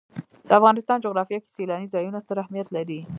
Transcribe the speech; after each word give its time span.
د 0.47 0.49
افغانستان 0.59 0.97
جغرافیه 1.05 1.39
کې 1.41 1.53
سیلاني 1.55 1.87
ځایونه 1.93 2.19
ستر 2.25 2.37
اهمیت 2.43 2.67
لري. 2.75 2.99